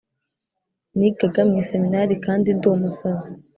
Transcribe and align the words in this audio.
Nigaga 0.97 1.39
mu 1.49 1.55
iseminari 1.63 2.13
kandi 2.25 2.47
ndi 2.57 2.65
umusazi 2.75 3.31